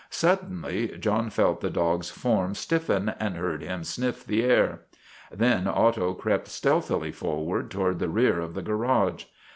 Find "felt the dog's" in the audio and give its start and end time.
1.29-2.09